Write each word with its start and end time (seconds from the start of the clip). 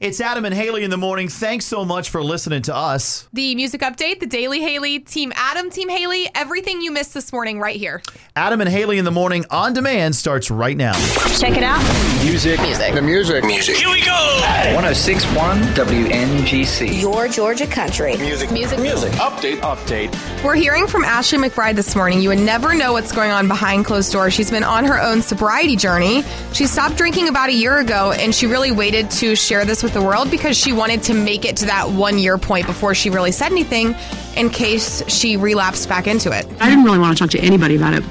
It's 0.00 0.20
Adam 0.20 0.44
and 0.44 0.52
Haley 0.52 0.82
in 0.82 0.90
the 0.90 0.96
morning. 0.96 1.28
Thanks 1.28 1.66
so 1.66 1.84
much 1.84 2.10
for 2.10 2.20
listening 2.20 2.62
to 2.62 2.74
us. 2.74 3.28
The 3.32 3.54
music 3.54 3.80
update, 3.82 4.18
the 4.18 4.26
Daily 4.26 4.60
Haley, 4.60 4.98
Team 4.98 5.32
Adam, 5.36 5.70
Team 5.70 5.88
Haley, 5.88 6.28
everything 6.34 6.80
you 6.80 6.90
missed 6.90 7.14
this 7.14 7.32
morning 7.32 7.60
right 7.60 7.76
here. 7.76 8.02
Adam 8.34 8.60
and 8.60 8.68
Haley 8.68 8.98
in 8.98 9.04
the 9.04 9.12
morning 9.12 9.44
on 9.52 9.72
demand 9.72 10.16
starts 10.16 10.50
right 10.50 10.76
now. 10.76 10.94
Check 11.38 11.56
it 11.56 11.62
out. 11.62 11.80
Music. 12.24 12.60
Music. 12.60 12.92
The 12.92 13.02
music. 13.02 13.44
Music. 13.44 13.76
Here 13.76 13.88
we 13.88 14.04
go. 14.04 14.40
1061 14.74 15.58
WNGC. 15.74 17.00
Your 17.00 17.28
Georgia 17.28 17.68
country. 17.68 18.16
Music. 18.16 18.50
Music. 18.50 18.80
Music. 18.80 19.12
Update. 19.12 19.58
Update. 19.60 20.42
We're 20.44 20.56
hearing 20.56 20.88
from 20.88 21.04
Ashley 21.04 21.38
McBryde 21.38 21.76
this 21.76 21.94
morning. 21.94 22.20
You 22.20 22.30
would 22.30 22.40
never 22.40 22.74
know 22.74 22.94
what's 22.94 23.12
going 23.12 23.30
on 23.30 23.46
behind 23.46 23.84
closed 23.84 24.10
doors. 24.10 24.34
She's 24.34 24.50
been 24.50 24.64
on 24.64 24.84
her 24.86 25.00
own 25.00 25.22
sobriety 25.22 25.76
journey. 25.76 26.24
She 26.52 26.66
stopped 26.66 26.96
drinking 26.96 27.28
about 27.28 27.48
a 27.48 27.54
year 27.54 27.78
ago, 27.78 28.10
and 28.10 28.34
she 28.34 28.48
really 28.48 28.72
waited 28.72 29.08
to 29.12 29.36
share 29.36 29.64
this 29.64 29.83
with 29.84 29.94
the 29.94 30.02
world 30.02 30.30
because 30.30 30.56
she 30.56 30.72
wanted 30.72 31.02
to 31.04 31.14
make 31.14 31.44
it 31.44 31.56
to 31.58 31.66
that 31.66 31.88
one 31.88 32.18
year 32.18 32.38
point 32.38 32.66
before 32.66 32.94
she 32.94 33.10
really 33.10 33.30
said 33.30 33.52
anything 33.52 33.94
in 34.36 34.50
case 34.50 35.08
she 35.08 35.36
relapsed 35.36 35.88
back 35.88 36.08
into 36.08 36.30
it. 36.32 36.46
I 36.60 36.68
didn't 36.68 36.84
really 36.84 36.98
want 36.98 37.16
to 37.16 37.22
talk 37.22 37.30
to 37.30 37.38
anybody 37.38 37.76
about 37.76 37.94
it 37.94 38.02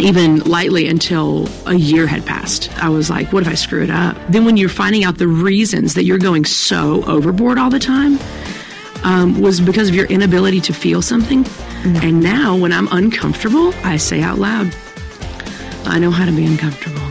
even 0.00 0.38
lightly 0.40 0.86
until 0.88 1.48
a 1.66 1.74
year 1.74 2.06
had 2.06 2.24
passed. 2.24 2.70
I 2.82 2.88
was 2.88 3.10
like, 3.10 3.32
what 3.32 3.42
if 3.42 3.48
I 3.48 3.54
screw 3.54 3.82
it 3.82 3.90
up? 3.90 4.16
Then 4.28 4.44
when 4.44 4.56
you're 4.56 4.68
finding 4.68 5.04
out 5.04 5.18
the 5.18 5.26
reasons 5.26 5.94
that 5.94 6.04
you're 6.04 6.18
going 6.18 6.44
so 6.44 7.04
overboard 7.04 7.58
all 7.58 7.70
the 7.70 7.80
time 7.80 8.18
um, 9.02 9.40
was 9.40 9.60
because 9.60 9.88
of 9.88 9.94
your 9.94 10.06
inability 10.06 10.60
to 10.62 10.72
feel 10.72 11.02
something. 11.02 11.44
Mm-hmm. 11.44 11.96
And 11.96 12.22
now 12.22 12.56
when 12.56 12.72
I'm 12.72 12.88
uncomfortable, 12.92 13.74
I 13.82 13.96
say 13.96 14.22
out 14.22 14.38
loud, 14.38 14.74
I 15.84 15.98
know 15.98 16.10
how 16.10 16.26
to 16.26 16.32
be 16.32 16.44
uncomfortable. 16.44 17.07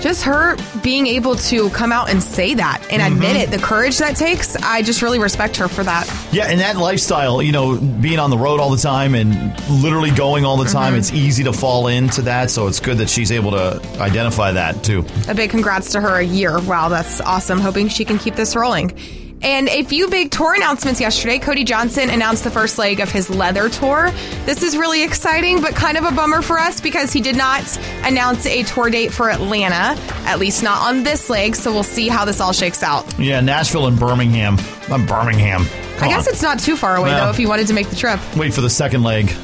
Just 0.00 0.22
her 0.24 0.56
being 0.82 1.06
able 1.06 1.36
to 1.36 1.68
come 1.70 1.92
out 1.92 2.08
and 2.10 2.22
say 2.22 2.54
that 2.54 2.80
and 2.90 3.00
Mm-hmm. 3.02 3.12
admit 3.14 3.36
it, 3.36 3.50
the 3.50 3.58
courage 3.58 3.98
that 3.98 4.16
takes, 4.16 4.56
I 4.56 4.82
just 4.82 5.02
really 5.02 5.18
respect 5.18 5.56
her 5.58 5.68
for 5.68 5.82
that. 5.84 6.06
Yeah, 6.32 6.46
and 6.46 6.60
that 6.60 6.76
lifestyle, 6.76 7.42
you 7.42 7.52
know, 7.52 7.76
being 7.78 8.18
on 8.18 8.30
the 8.30 8.38
road 8.38 8.60
all 8.60 8.70
the 8.70 8.76
time 8.78 9.14
and 9.14 9.52
literally 9.82 10.10
going 10.10 10.44
all 10.44 10.56
the 10.56 10.64
time, 10.70 10.94
it's 10.94 11.12
easy 11.12 11.44
to 11.44 11.52
fall 11.52 11.86
into 11.88 12.22
that. 12.22 12.50
So 12.50 12.66
it's 12.66 12.80
good 12.80 12.98
that 12.98 13.08
she's 13.10 13.30
able 13.30 13.50
to 13.52 13.80
identify 14.00 14.52
that 14.52 14.82
too. 14.82 15.04
A 15.28 15.34
big 15.34 15.50
congrats 15.50 15.92
to 15.92 16.00
her 16.00 16.16
a 16.16 16.24
year. 16.24 16.60
Wow, 16.60 16.88
that's 16.88 17.20
awesome. 17.20 17.58
Hoping 17.60 17.88
she 17.88 18.04
can 18.04 18.18
keep 18.18 18.34
this 18.36 18.56
rolling. 18.56 18.96
And 19.42 19.68
a 19.68 19.82
few 19.84 20.08
big 20.08 20.30
tour 20.30 20.54
announcements 20.54 21.00
yesterday. 21.00 21.38
Cody 21.38 21.64
Johnson 21.64 22.10
announced 22.10 22.44
the 22.44 22.50
first 22.50 22.76
leg 22.76 23.00
of 23.00 23.10
his 23.10 23.30
leather 23.30 23.68
tour. 23.70 24.10
This 24.44 24.62
is 24.62 24.76
really 24.76 25.02
exciting, 25.02 25.62
but 25.62 25.74
kind 25.74 25.96
of 25.96 26.04
a 26.04 26.10
bummer 26.10 26.42
for 26.42 26.58
us 26.58 26.80
because 26.80 27.12
he 27.12 27.20
did 27.20 27.36
not 27.36 27.62
announce 28.04 28.44
a 28.46 28.62
tour 28.64 28.90
date 28.90 29.12
for 29.12 29.30
Atlanta, 29.30 29.98
at 30.26 30.38
least 30.38 30.62
not 30.62 30.82
on 30.82 31.02
this 31.04 31.30
leg. 31.30 31.56
So 31.56 31.72
we'll 31.72 31.82
see 31.82 32.08
how 32.08 32.24
this 32.26 32.40
all 32.40 32.52
shakes 32.52 32.82
out. 32.82 33.18
Yeah, 33.18 33.40
Nashville 33.40 33.86
and 33.86 33.98
Birmingham. 33.98 34.58
I'm 34.90 35.06
Birmingham. 35.06 35.64
Come 35.96 36.08
I 36.08 36.12
guess 36.12 36.26
on. 36.26 36.32
it's 36.34 36.42
not 36.42 36.58
too 36.58 36.76
far 36.76 36.96
away, 36.96 37.10
though, 37.10 37.30
if 37.30 37.38
you 37.38 37.48
wanted 37.48 37.66
to 37.68 37.74
make 37.74 37.88
the 37.88 37.96
trip. 37.96 38.20
Wait 38.36 38.52
for 38.52 38.60
the 38.60 38.70
second 38.70 39.02
leg. 39.02 39.34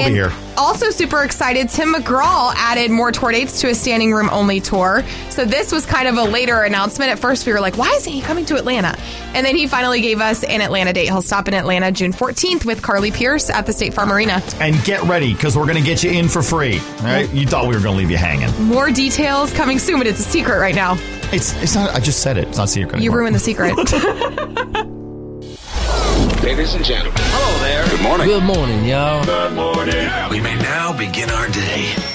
He'll 0.00 0.08
be 0.08 0.14
here. 0.14 0.32
Also, 0.56 0.90
super 0.90 1.22
excited, 1.22 1.68
Tim 1.68 1.94
McGraw 1.94 2.52
added 2.56 2.90
more 2.90 3.12
tour 3.12 3.30
dates 3.30 3.60
to 3.60 3.68
a 3.68 3.74
standing 3.74 4.12
room 4.12 4.30
only 4.30 4.60
tour. 4.60 5.04
So, 5.30 5.44
this 5.44 5.72
was 5.72 5.84
kind 5.84 6.08
of 6.08 6.16
a 6.16 6.24
later 6.24 6.62
announcement. 6.62 7.10
At 7.10 7.18
first, 7.18 7.46
we 7.46 7.52
were 7.52 7.60
like, 7.60 7.76
why 7.76 7.92
isn't 7.92 8.12
he 8.12 8.22
coming 8.22 8.44
to 8.46 8.56
Atlanta? 8.56 8.98
And 9.34 9.44
then 9.44 9.54
he 9.54 9.66
finally 9.66 10.00
gave 10.00 10.20
us 10.20 10.44
an 10.44 10.60
Atlanta 10.60 10.92
date. 10.92 11.06
He'll 11.06 11.22
stop 11.22 11.48
in 11.48 11.54
Atlanta 11.54 11.92
June 11.92 12.12
14th 12.12 12.64
with 12.64 12.82
Carly 12.82 13.10
Pearce 13.10 13.50
at 13.50 13.66
the 13.66 13.72
State 13.72 13.92
Farm 13.92 14.10
Arena. 14.10 14.42
And 14.60 14.82
get 14.84 15.02
ready 15.02 15.34
because 15.34 15.56
we're 15.56 15.66
going 15.66 15.76
to 15.76 15.84
get 15.84 16.02
you 16.02 16.10
in 16.10 16.28
for 16.28 16.42
free. 16.42 16.78
All 16.78 17.04
right? 17.04 17.32
You 17.32 17.46
thought 17.46 17.68
we 17.68 17.74
were 17.74 17.82
going 17.82 17.94
to 17.94 17.98
leave 17.98 18.10
you 18.10 18.16
hanging. 18.16 18.50
More 18.64 18.90
details 18.90 19.52
coming 19.52 19.78
soon, 19.78 19.98
but 19.98 20.06
it's 20.06 20.20
a 20.20 20.24
secret 20.24 20.58
right 20.58 20.74
now. 20.74 20.96
It's 21.32 21.60
it's 21.60 21.74
not. 21.74 21.90
I 21.90 21.98
just 21.98 22.22
said 22.22 22.38
it. 22.38 22.48
It's 22.48 22.58
not 22.58 22.68
secret. 22.68 23.02
You 23.02 23.10
anymore. 23.10 23.18
ruined 23.18 23.34
the 23.34 23.40
secret. 23.40 24.86
Ladies 26.46 26.74
and 26.74 26.84
gentlemen. 26.84 27.18
Hello 27.18 27.58
there. 27.58 27.84
Good 27.90 28.02
morning. 28.02 28.28
Good 28.28 28.44
morning, 28.44 28.84
y'all. 28.84 29.24
Good 29.24 29.54
morning. 29.54 30.30
We 30.30 30.38
may 30.38 30.54
now 30.54 30.96
begin 30.96 31.28
our 31.28 31.48
day. 31.48 32.05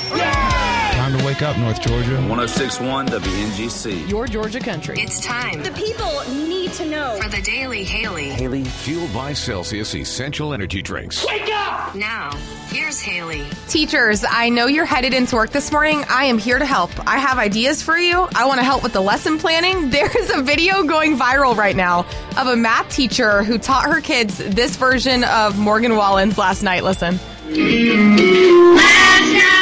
Time 1.32 1.38
to 1.38 1.46
wake 1.46 1.56
up, 1.56 1.62
North 1.62 1.82
Georgia. 1.82 2.16
1061 2.28 3.08
WNGC. 3.08 4.10
Your 4.10 4.28
Georgia 4.28 4.60
country. 4.60 5.00
It's 5.00 5.22
time. 5.22 5.64
The 5.64 5.72
people 5.72 6.22
need 6.46 6.74
to 6.74 6.86
know. 6.86 7.20
For 7.22 7.30
the 7.30 7.42
Daily 7.42 7.84
Haley. 7.84 8.30
Haley. 8.30 8.64
Fueled 8.66 9.14
by 9.14 9.32
Celsius 9.34 9.96
Essential 9.96 10.54
Energy 10.54 10.82
Drinks. 10.82 11.26
Wake 11.26 11.50
up! 11.54 11.96
Now, 11.96 12.32
here's 12.68 13.00
Haley. 13.00 13.46
Teachers, 13.68 14.26
I 14.28 14.50
know 14.50 14.68
you're 14.68 14.86
headed 14.86 15.14
into 15.14 15.36
work 15.36 15.52
this 15.52 15.72
morning. 15.72 16.04
I 16.10 16.26
am 16.26 16.38
here 16.38 16.60
to 16.60 16.66
help. 16.66 16.92
I 17.08 17.18
have 17.18 17.38
ideas 17.38 17.82
for 17.82 17.98
you. 17.98 18.28
I 18.36 18.46
want 18.46 18.60
to 18.60 18.66
help 18.66 18.84
with 18.84 18.94
the 18.94 19.02
lesson 19.02 19.38
planning. 19.38 19.90
There's 19.92 20.32
a 20.32 20.42
video 20.42 20.84
going 20.84 21.18
viral 21.18 21.56
right 21.56 21.76
now 21.76 22.06
of 22.38 22.48
a 22.48 22.56
math 22.56 22.90
teacher 22.90 23.44
who 23.44 23.58
taught 23.58 23.86
her 23.86 24.02
kids 24.02 24.38
this 24.38 24.76
version 24.76 25.24
of 25.24 25.58
Morgan 25.58 25.96
Wallen's 25.96 26.38
last 26.38 26.64
night. 26.64 26.84
Listen. 26.84 27.20
Last 27.48 29.34
night 29.34 29.61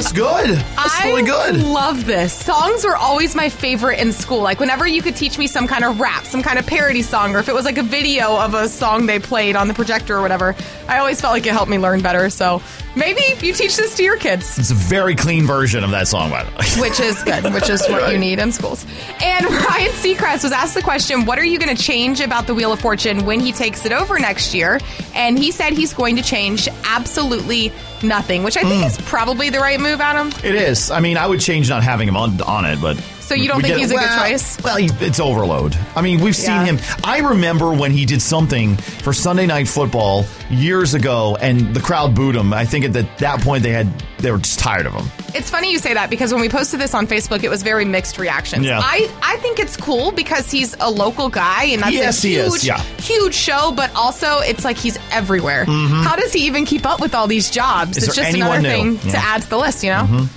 Woohoo! 0.00 0.10
That's 0.12 0.12
good. 0.56 0.66
That's 0.76 1.04
really 1.04 1.22
good. 1.22 1.56
I 1.56 1.62
love 1.62 2.06
this. 2.06 2.32
Songs 2.32 2.84
were 2.84 2.96
always 2.96 3.34
my 3.34 3.48
favorite 3.48 3.98
in 3.98 4.12
school. 4.12 4.40
Like 4.40 4.60
whenever 4.60 4.86
you 4.86 5.02
could 5.02 5.16
teach 5.16 5.38
me 5.38 5.46
some 5.46 5.66
kind 5.66 5.84
of 5.84 6.00
rap, 6.00 6.24
some 6.24 6.42
kind 6.42 6.58
of 6.58 6.66
parody 6.66 7.02
song, 7.02 7.34
or 7.34 7.38
if 7.38 7.48
it 7.48 7.54
was 7.54 7.64
like 7.64 7.78
a 7.78 7.82
video 7.82 8.36
of 8.36 8.54
a 8.54 8.68
song 8.68 9.06
they 9.06 9.18
played 9.18 9.56
on 9.56 9.68
the 9.68 9.74
projector 9.74 10.16
or 10.16 10.22
whatever, 10.22 10.54
I 10.88 10.98
always 10.98 11.20
felt 11.20 11.32
like 11.32 11.46
it 11.46 11.52
helped 11.52 11.70
me 11.70 11.78
learn 11.78 12.02
better. 12.02 12.30
So 12.30 12.62
maybe 12.96 13.22
you 13.44 13.52
teach 13.52 13.76
this 13.76 13.94
to 13.96 14.02
your 14.02 14.16
kids. 14.16 14.58
It's 14.58 14.70
a 14.70 14.74
very 14.74 15.14
clean 15.14 15.46
version 15.46 15.84
of 15.84 15.90
that 15.90 16.08
song, 16.08 16.30
by 16.30 16.44
the 16.44 16.50
way. 16.50 16.88
which 16.88 17.00
is 17.00 17.22
good, 17.22 17.44
which 17.52 17.68
is 17.68 17.86
what 17.88 18.12
you 18.12 18.18
need 18.18 18.38
in 18.38 18.52
schools. 18.52 18.84
And 19.22 19.44
Ryan 19.50 19.92
Seacrest 19.92 20.42
was 20.42 20.52
asked 20.52 20.74
the 20.74 20.82
question, 20.82 21.24
what 21.24 21.38
are 21.38 21.44
you 21.44 21.58
going 21.58 21.74
to 21.74 21.82
change 21.82 22.20
about 22.20 22.46
the 22.46 22.54
Wheel 22.54 22.72
of 22.72 22.80
Fortune 22.80 23.24
when 23.24 23.40
he 23.40 23.52
takes 23.52 23.84
it 23.86 23.92
over 23.92 24.18
next 24.18 24.54
year? 24.54 24.80
And 25.14 25.38
he 25.38 25.50
said 25.50 25.72
he's 25.72 25.94
going 25.94 26.16
to 26.16 26.22
change 26.22 26.68
absolutely 26.84 27.72
nothing, 28.02 28.42
which 28.42 28.56
I 28.56 28.62
think 28.62 28.82
mm. 28.82 28.86
is 28.86 28.98
probably 29.08 29.50
the 29.50 29.58
right 29.58 29.80
move, 29.80 30.00
Adam. 30.00 30.30
It 30.42 30.54
is. 30.54 30.90
I 30.90 31.00
mean, 31.00 31.16
I 31.16 31.26
would 31.26 31.40
change 31.40 31.68
not 31.68 31.82
having 31.82 32.08
him 32.08 32.16
on, 32.16 32.40
on 32.42 32.64
it, 32.64 32.80
but. 32.80 32.96
So 33.30 33.36
you 33.36 33.46
don't 33.46 33.60
think 33.62 33.76
he's 33.76 33.92
a 33.92 33.94
good 33.94 34.10
choice? 34.18 34.60
Well, 34.60 34.76
it's 34.80 35.20
overload. 35.20 35.76
I 35.94 36.02
mean, 36.02 36.18
we've 36.20 36.34
seen 36.34 36.50
Yeah. 36.50 36.64
him. 36.64 36.78
I 37.04 37.18
remember 37.18 37.72
when 37.72 37.92
he 37.92 38.04
did 38.04 38.20
something 38.20 38.76
for 38.76 39.12
Sunday 39.12 39.46
Night 39.46 39.68
Football 39.68 40.26
years 40.50 40.94
ago, 40.94 41.36
and 41.40 41.72
the 41.72 41.78
crowd 41.80 42.12
booed 42.16 42.34
him. 42.34 42.52
I 42.52 42.64
think 42.64 42.84
at 42.86 42.92
that, 42.94 43.18
that 43.18 43.40
point 43.42 43.62
they 43.62 43.70
had 43.70 43.86
they 44.18 44.32
were 44.32 44.38
just 44.38 44.58
tired 44.58 44.84
of 44.86 44.94
him. 44.94 45.06
It's 45.32 45.48
funny 45.48 45.70
you 45.70 45.78
say 45.78 45.94
that 45.94 46.10
because 46.10 46.32
when 46.32 46.42
we 46.42 46.48
posted 46.48 46.80
this 46.80 46.92
on 46.92 47.06
Facebook, 47.06 47.44
it 47.44 47.48
was 47.48 47.62
very 47.62 47.84
mixed 47.84 48.18
reactions. 48.18 48.66
Yeah. 48.66 48.80
I, 48.82 49.08
I 49.22 49.36
think 49.38 49.58
it's 49.60 49.76
cool 49.78 50.10
because 50.12 50.50
he's 50.50 50.76
a 50.80 50.90
local 50.90 51.28
guy 51.30 51.66
and 51.66 51.80
that's 51.82 51.92
Yes, 51.94 52.24
a 52.24 52.28
huge, 52.28 52.64
yeah. 52.64 52.80
huge 52.98 53.32
show, 53.34 53.70
but 53.74 53.94
also 53.94 54.40
it's 54.40 54.62
like 54.64 54.76
he's 54.76 54.98
everywhere. 55.12 55.64
How 55.66 56.16
does 56.16 56.32
he 56.34 56.40
even 56.46 56.66
keep 56.66 56.84
up 56.84 57.00
with 57.00 57.14
all 57.14 57.28
these 57.28 57.48
jobs? 57.48 57.92
Mm-hmm. 57.92 57.98
Is 57.98 58.08
it's 58.08 58.16
just 58.16 58.34
another 58.34 58.60
new? 58.60 58.68
thing 58.68 58.98
to 58.98 59.06
Yeah. 59.06 59.12
Mm-hmm. 59.14 59.26
add 59.36 59.42
to 59.42 59.48
the 59.50 59.56
list, 59.58 59.84
you 59.84 59.90
know? 59.90 60.06
I 60.10 60.28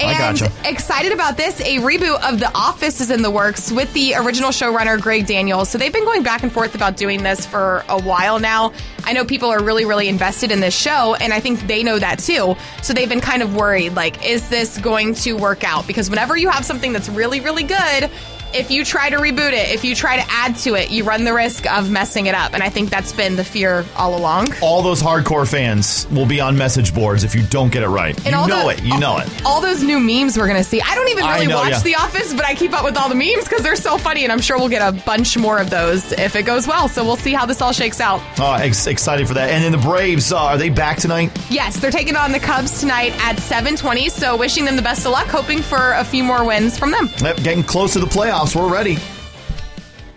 And 0.00 0.38
gotcha. 0.38 0.52
excited 0.64 1.12
about 1.12 1.36
this, 1.36 1.60
a 1.60 1.76
reboot 1.78 2.22
of 2.26 2.40
The 2.40 2.50
Office 2.54 3.00
is 3.00 3.10
in 3.10 3.22
the 3.22 3.30
works 3.30 3.70
with 3.70 3.92
the 3.92 4.14
original 4.14 4.50
showrunner 4.50 5.00
Greg 5.00 5.26
Daniels. 5.26 5.68
So 5.68 5.78
they've 5.78 5.92
been 5.92 6.04
going 6.04 6.22
back 6.22 6.42
and 6.42 6.50
forth 6.50 6.74
about 6.74 6.96
doing 6.96 7.22
this 7.22 7.44
for 7.44 7.84
a 7.88 8.00
while 8.00 8.38
now. 8.38 8.72
I 9.04 9.12
know 9.12 9.24
people 9.24 9.50
are 9.50 9.62
really, 9.62 9.84
really 9.84 10.08
invested 10.08 10.50
in 10.50 10.60
this 10.60 10.76
show, 10.76 11.14
and 11.14 11.32
I 11.32 11.40
think 11.40 11.60
they 11.66 11.82
know 11.82 11.98
that 11.98 12.18
too. 12.18 12.56
So 12.82 12.92
they've 12.92 13.08
been 13.08 13.20
kind 13.20 13.42
of 13.42 13.54
worried 13.54 13.94
like, 13.94 14.24
is 14.24 14.48
this 14.48 14.78
going 14.78 15.14
to 15.16 15.34
work 15.34 15.64
out? 15.64 15.86
Because 15.86 16.08
whenever 16.08 16.36
you 16.36 16.48
have 16.48 16.64
something 16.64 16.92
that's 16.92 17.08
really, 17.08 17.40
really 17.40 17.64
good, 17.64 18.10
if 18.52 18.70
you 18.70 18.84
try 18.84 19.10
to 19.10 19.16
reboot 19.16 19.52
it, 19.52 19.70
if 19.72 19.84
you 19.84 19.94
try 19.94 20.16
to 20.16 20.24
add 20.30 20.56
to 20.58 20.74
it, 20.74 20.90
you 20.90 21.04
run 21.04 21.24
the 21.24 21.32
risk 21.32 21.70
of 21.70 21.90
messing 21.90 22.26
it 22.26 22.34
up. 22.34 22.52
And 22.54 22.62
I 22.62 22.68
think 22.68 22.90
that's 22.90 23.12
been 23.12 23.36
the 23.36 23.44
fear 23.44 23.84
all 23.96 24.16
along. 24.16 24.48
All 24.60 24.82
those 24.82 25.02
hardcore 25.02 25.48
fans 25.48 26.06
will 26.10 26.26
be 26.26 26.40
on 26.40 26.56
message 26.56 26.94
boards 26.94 27.24
if 27.24 27.34
you 27.34 27.42
don't 27.44 27.70
get 27.72 27.82
it 27.82 27.88
right. 27.88 28.16
And 28.18 28.26
you 28.26 28.32
know 28.32 28.46
the- 28.68 28.68
it. 28.70 28.82
You 28.82 28.98
know 28.98 29.18
it. 29.18 29.28
All 29.44 29.60
those 29.60 29.82
new 29.82 30.00
memes 30.00 30.36
we're 30.36 30.48
gonna 30.48 30.64
see. 30.64 30.80
I 30.80 30.94
don't 30.94 31.08
even 31.08 31.24
really 31.26 31.46
know, 31.46 31.56
watch 31.58 31.70
yeah. 31.70 31.78
The 31.80 31.94
Office, 31.96 32.32
but 32.34 32.44
I 32.44 32.54
keep 32.54 32.72
up 32.72 32.84
with 32.84 32.96
all 32.96 33.08
the 33.08 33.14
memes 33.14 33.44
because 33.44 33.62
they're 33.62 33.76
so 33.76 33.98
funny, 33.98 34.24
and 34.24 34.32
I'm 34.32 34.40
sure 34.40 34.58
we'll 34.58 34.68
get 34.68 34.82
a 34.86 34.92
bunch 35.04 35.36
more 35.36 35.58
of 35.58 35.70
those 35.70 36.12
if 36.12 36.34
it 36.36 36.42
goes 36.44 36.66
well. 36.66 36.88
So 36.88 37.04
we'll 37.04 37.16
see 37.16 37.32
how 37.32 37.46
this 37.46 37.60
all 37.62 37.72
shakes 37.72 38.00
out. 38.00 38.20
Oh, 38.38 38.54
ex- 38.54 38.86
excited 38.86 39.28
for 39.28 39.34
that. 39.34 39.50
And 39.50 39.62
then 39.62 39.72
the 39.72 39.78
Braves, 39.78 40.32
uh, 40.32 40.38
are 40.40 40.58
they 40.58 40.70
back 40.70 40.98
tonight? 40.98 41.30
Yes, 41.50 41.78
they're 41.78 41.90
taking 41.90 42.16
on 42.16 42.32
the 42.32 42.40
Cubs 42.40 42.80
tonight 42.80 43.12
at 43.24 43.36
7:20. 43.38 44.08
So 44.10 44.36
wishing 44.36 44.64
them 44.64 44.76
the 44.76 44.82
best 44.82 45.04
of 45.06 45.12
luck, 45.12 45.26
hoping 45.28 45.62
for 45.62 45.92
a 45.92 46.04
few 46.04 46.24
more 46.24 46.44
wins 46.44 46.78
from 46.78 46.90
them. 46.90 47.10
Yep, 47.22 47.36
getting 47.42 47.62
close 47.62 47.92
to 47.92 47.98
the 48.00 48.06
playoffs. 48.06 48.39
We're 48.40 48.72
ready. 48.72 48.96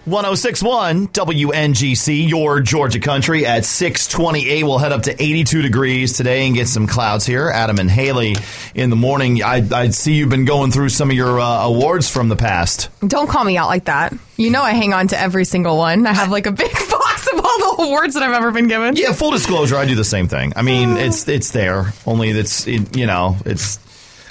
1061 0.05 1.09
WNGC, 1.09 2.29
your 2.29 2.61
Georgia 2.61 3.01
country 3.01 3.45
at 3.45 3.65
628. 3.65 4.63
We'll 4.63 4.77
head 4.77 4.93
up 4.93 5.03
to 5.03 5.21
82 5.21 5.61
degrees 5.61 6.15
today 6.15 6.45
and 6.45 6.55
get 6.55 6.69
some 6.69 6.87
clouds 6.87 7.25
here. 7.25 7.49
Adam 7.49 7.79
and 7.79 7.91
Haley 7.91 8.37
in 8.75 8.89
the 8.89 8.95
morning. 8.95 9.43
I, 9.43 9.67
I 9.73 9.89
see 9.89 10.13
you've 10.13 10.29
been 10.29 10.45
going 10.45 10.71
through 10.71 10.89
some 10.89 11.09
of 11.09 11.17
your 11.17 11.37
uh, 11.37 11.65
awards 11.65 12.09
from 12.09 12.29
the 12.29 12.37
past. 12.37 12.89
Don't 13.05 13.27
call 13.27 13.43
me 13.43 13.57
out 13.57 13.67
like 13.67 13.85
that. 13.85 14.13
You 14.37 14.51
know 14.51 14.61
I 14.61 14.71
hang 14.71 14.93
on 14.93 15.09
to 15.09 15.19
every 15.19 15.43
single 15.43 15.77
one. 15.77 16.07
I 16.07 16.13
have 16.13 16.31
like 16.31 16.45
a 16.45 16.51
big 16.53 16.71
box 16.89 17.27
of 17.27 17.39
all 17.39 17.75
the 17.75 17.83
awards 17.83 18.13
that 18.13 18.23
I've 18.23 18.33
ever 18.33 18.51
been 18.51 18.69
given. 18.69 18.95
Yeah, 18.95 19.11
full 19.11 19.31
disclosure, 19.31 19.75
I 19.75 19.85
do 19.85 19.95
the 19.95 20.05
same 20.05 20.29
thing. 20.29 20.53
I 20.55 20.61
mean, 20.61 20.95
it's 20.95 21.27
it's 21.27 21.51
there, 21.51 21.91
only 22.05 22.29
it's, 22.29 22.67
it, 22.67 22.95
you 22.95 23.05
know, 23.05 23.35
it's, 23.45 23.79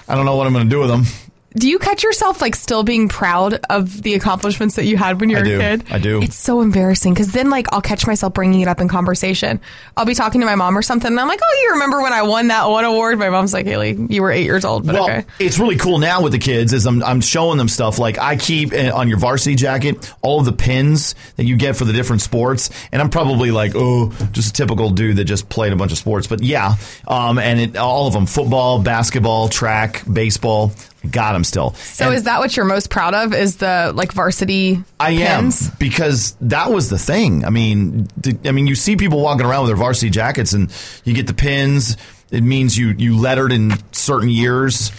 I 0.09 0.15
don't 0.15 0.25
know 0.25 0.37
what 0.37 0.47
I'm 0.47 0.55
going 0.55 0.65
to 0.65 0.71
do 0.71 0.81
with 0.81 0.89
them. 0.89 1.05
Do 1.55 1.69
you 1.69 1.79
catch 1.79 2.03
yourself 2.03 2.41
like 2.41 2.55
still 2.55 2.83
being 2.83 3.09
proud 3.09 3.55
of 3.69 4.03
the 4.03 4.15
accomplishments 4.15 4.77
that 4.77 4.85
you 4.85 4.97
had 4.97 5.21
when 5.21 5.29
you 5.29 5.37
were 5.37 5.43
a 5.43 5.59
kid? 5.59 5.85
I 5.91 5.99
do. 5.99 6.23
It's 6.23 6.37
so 6.37 6.61
embarrassing 6.61 7.13
because 7.15 7.33
then 7.33 7.51
like 7.51 7.67
I'll 7.73 7.83
catch 7.83 8.07
myself 8.07 8.33
bringing 8.33 8.61
it 8.61 8.69
up 8.69 8.81
in 8.81 8.89
conversation. 8.89 9.61
I'll 9.97 10.07
be 10.07 10.15
talking 10.15 10.41
to 10.41 10.47
my 10.47 10.55
mom 10.55 10.77
or 10.77 10.83
something, 10.83 11.11
and 11.11 11.21
I'm 11.21 11.29
like, 11.29 11.41
"Oh, 11.43 11.61
you 11.63 11.73
remember 11.73 12.01
when 12.01 12.13
I 12.13 12.23
won 12.23 12.49
that 12.49 12.69
one 12.69 12.85
award?" 12.85 13.19
My 13.19 13.29
mom's 13.29 13.53
like, 13.53 13.67
"Haley, 13.67 13.97
you 14.09 14.23
were 14.23 14.31
eight 14.31 14.45
years 14.45 14.65
old, 14.65 14.87
but 14.87 14.95
well, 14.95 15.05
okay." 15.05 15.25
it's 15.39 15.59
really 15.59 15.77
cool 15.77 15.99
now 15.99 16.23
with 16.23 16.33
the 16.33 16.39
kids 16.39 16.73
is 16.73 16.87
I'm, 16.87 17.03
I'm 17.03 17.21
showing 17.21 17.59
them 17.59 17.69
stuff 17.69 17.99
like 17.99 18.19
I 18.19 18.37
keep 18.37 18.73
uh, 18.73 18.93
on 18.95 19.09
your 19.09 19.19
varsity 19.19 19.55
jacket 19.55 20.13
all 20.23 20.41
of 20.41 20.47
the 20.47 20.53
pins 20.53 21.15
that 21.37 21.45
you 21.45 21.57
get 21.57 21.77
for 21.77 21.85
the 21.85 21.93
different 21.93 22.23
sports, 22.23 22.71
and 22.93 23.03
I'm 23.03 23.11
probably 23.11 23.51
like, 23.51 23.73
oh, 23.75 24.11
just 24.33 24.51
a 24.51 24.53
typical 24.53 24.91
dude 24.91 25.17
that 25.17 25.25
just 25.25 25.49
played 25.49 25.73
a 25.73 25.77
bunch 25.77 25.93
of 25.93 25.99
sports, 25.99 26.27
but 26.27 26.43
yeah, 26.43 26.75
um, 27.07 27.39
and 27.39 27.61
it, 27.61 27.77
all 27.77 28.07
of 28.07 28.15
them: 28.15 28.27
football, 28.27 28.81
basketball, 28.81 29.49
track, 29.49 30.03
baseball. 30.11 30.73
Got 31.11 31.35
him 31.35 31.45
still. 31.45 31.75
So 31.75 32.07
And- 32.07 32.15
is 32.15 32.23
that 32.25 32.39
what 32.39 32.57
you're 32.57 32.65
most 32.67 32.89
proud 32.91 33.15
of? 33.15 33.35
Is 33.35 33.57
the 33.57 33.93
like 33.95 34.13
varsity? 34.13 34.83
I 35.01 35.17
pins? 35.17 35.69
am 35.69 35.77
because 35.79 36.37
that 36.43 36.71
was 36.73 36.89
the 36.91 36.99
thing. 36.99 37.45
I 37.45 37.51
mean, 37.51 38.09
I 38.45 38.53
mean, 38.53 38.67
you 38.67 38.75
see 38.75 38.97
people 38.97 39.21
walking 39.21 39.45
around 39.47 39.63
with 39.63 39.71
their 39.71 39.77
varsity 39.77 40.11
jackets, 40.11 40.53
and 40.53 40.71
you 41.05 41.13
get 41.15 41.27
the 41.27 41.35
pins. 41.35 41.97
It 42.31 42.43
means 42.43 42.79
you 42.79 42.95
you 42.97 43.17
lettered 43.19 43.53
in 43.53 43.73
certain 43.93 44.29
years, 44.29 44.91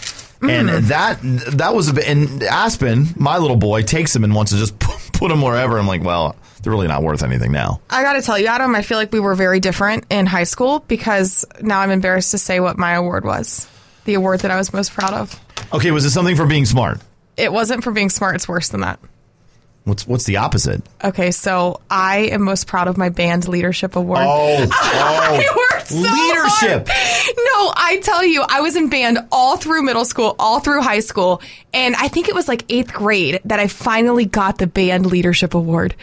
and 0.42 0.68
Mm. 0.68 0.88
that 0.88 1.18
that 1.58 1.74
was 1.74 1.88
a 1.88 1.94
bit. 1.94 2.06
And 2.08 2.42
Aspen, 2.42 3.08
my 3.16 3.38
little 3.38 3.56
boy, 3.56 3.82
takes 3.82 4.12
them 4.12 4.24
and 4.24 4.34
wants 4.34 4.52
to 4.52 4.58
just 4.58 4.78
put 4.78 5.28
them 5.28 5.40
wherever. 5.42 5.78
I'm 5.78 5.86
like, 5.88 6.04
well, 6.04 6.36
they're 6.62 6.72
really 6.72 6.86
not 6.88 7.02
worth 7.02 7.22
anything 7.22 7.50
now. 7.50 7.80
I 7.90 8.02
got 8.02 8.12
to 8.14 8.22
tell 8.22 8.38
you, 8.38 8.46
Adam, 8.46 8.74
I 8.74 8.82
feel 8.82 8.98
like 8.98 9.10
we 9.12 9.20
were 9.20 9.34
very 9.34 9.58
different 9.60 10.04
in 10.10 10.26
high 10.26 10.44
school 10.44 10.80
because 10.86 11.44
now 11.60 11.80
I'm 11.80 11.90
embarrassed 11.90 12.30
to 12.32 12.38
say 12.38 12.60
what 12.60 12.78
my 12.78 12.92
award 12.92 13.24
was. 13.24 13.66
The 14.04 14.14
award 14.14 14.40
that 14.40 14.50
I 14.50 14.56
was 14.56 14.72
most 14.72 14.92
proud 14.92 15.14
of. 15.14 15.40
Okay, 15.72 15.90
was 15.90 16.04
it 16.04 16.10
something 16.10 16.36
for 16.36 16.46
being 16.46 16.66
smart? 16.66 17.00
It 17.36 17.52
wasn't 17.52 17.82
for 17.82 17.90
being 17.90 18.10
smart. 18.10 18.36
It's 18.36 18.48
worse 18.48 18.68
than 18.68 18.82
that. 18.82 19.00
What's 19.84 20.06
what's 20.06 20.24
the 20.24 20.38
opposite? 20.38 20.82
Okay, 21.02 21.30
so 21.30 21.80
I 21.90 22.30
am 22.32 22.42
most 22.42 22.66
proud 22.66 22.88
of 22.88 22.96
my 22.96 23.10
band 23.10 23.48
leadership 23.48 23.96
award. 23.96 24.20
Oh, 24.22 24.66
oh, 24.72 25.82
so 25.84 25.96
leadership. 25.96 26.88
hard. 26.88 27.36
No, 27.36 27.72
I 27.76 28.00
tell 28.02 28.24
you, 28.24 28.44
I 28.48 28.62
was 28.62 28.76
in 28.76 28.88
band 28.88 29.18
all 29.30 29.58
through 29.58 29.82
middle 29.82 30.06
school, 30.06 30.36
all 30.38 30.60
through 30.60 30.80
high 30.80 31.00
school, 31.00 31.42
and 31.74 31.94
I 31.96 32.08
think 32.08 32.28
it 32.28 32.34
was 32.34 32.48
like 32.48 32.64
eighth 32.70 32.94
grade 32.94 33.42
that 33.44 33.60
I 33.60 33.66
finally 33.66 34.24
got 34.24 34.56
the 34.56 34.66
band 34.66 35.04
leadership 35.04 35.52
award. 35.52 35.94